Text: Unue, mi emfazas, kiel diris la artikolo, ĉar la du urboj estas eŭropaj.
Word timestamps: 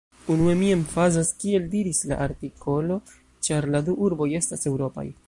Unue, 0.35 0.53
mi 0.61 0.69
emfazas, 0.75 1.29
kiel 1.43 1.67
diris 1.75 2.01
la 2.13 2.19
artikolo, 2.25 2.99
ĉar 3.49 3.69
la 3.77 3.87
du 3.91 3.97
urboj 4.09 4.29
estas 4.41 4.71
eŭropaj. 4.73 5.11